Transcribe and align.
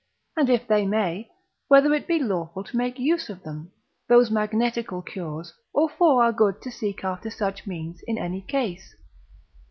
and 0.35 0.49
if 0.49 0.65
they 0.67 0.83
may, 0.83 1.29
whether 1.67 1.93
it 1.93 2.07
be 2.07 2.17
lawful 2.17 2.63
to 2.63 2.75
make 2.75 2.97
use 2.97 3.29
of 3.29 3.43
them, 3.43 3.69
those 4.09 4.31
magnetical 4.31 4.99
cures, 5.03 5.53
or 5.73 5.89
for 5.89 6.23
our 6.23 6.31
good 6.33 6.59
to 6.59 6.71
seek 6.71 7.03
after 7.03 7.29
such 7.29 7.67
means 7.67 8.01
in 8.07 8.17
any 8.17 8.41
case? 8.41 8.95